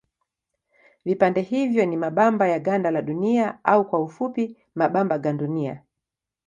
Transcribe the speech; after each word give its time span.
Vipande 1.05 1.41
hivyo 1.41 1.85
ni 1.85 1.97
mabamba 1.97 2.47
ya 2.47 2.59
ganda 2.59 2.91
la 2.91 3.01
Dunia 3.01 3.59
au 3.63 3.89
kwa 3.89 4.05
kifupi 4.07 4.57
mabamba 4.75 5.17
gandunia. 5.17 5.83